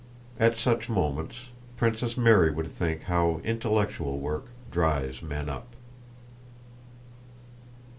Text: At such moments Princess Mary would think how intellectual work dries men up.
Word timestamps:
At 0.39 0.57
such 0.57 0.89
moments 0.89 1.49
Princess 1.77 2.17
Mary 2.17 2.49
would 2.49 2.71
think 2.73 3.03
how 3.03 3.39
intellectual 3.43 4.17
work 4.17 4.47
dries 4.71 5.21
men 5.21 5.47
up. 5.47 5.67